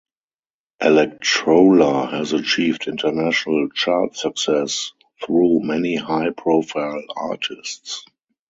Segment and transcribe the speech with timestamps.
[0.81, 4.93] Electrola has achieved international chart success
[5.23, 8.03] through many high-profile artists.